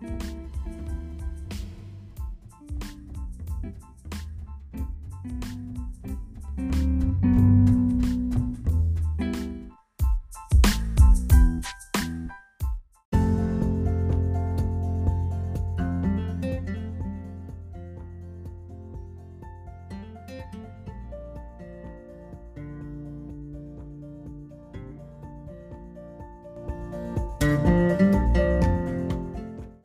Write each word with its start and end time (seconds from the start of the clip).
you 0.00 0.37